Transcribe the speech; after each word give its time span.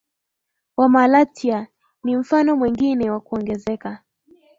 wa 0.77 0.89
Malatya 0.89 1.67
ni 2.03 2.15
mfano 2.17 2.55
mwengine 2.55 3.11
wa 3.11 3.19
kuongezeka 3.19 4.03